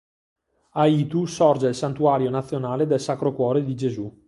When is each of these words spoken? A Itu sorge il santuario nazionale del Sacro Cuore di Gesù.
A 0.71 0.87
Itu 0.87 1.27
sorge 1.27 1.67
il 1.67 1.75
santuario 1.75 2.31
nazionale 2.31 2.87
del 2.87 2.99
Sacro 2.99 3.33
Cuore 3.35 3.63
di 3.63 3.75
Gesù. 3.75 4.11